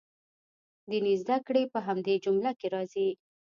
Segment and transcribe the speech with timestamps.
[0.89, 3.09] دیني زده کړې په همدې جمله کې راځي.